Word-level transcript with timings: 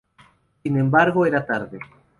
Sin 0.63 0.77
embargo 0.79 1.27
era 1.27 1.45
tarde. 1.45 1.79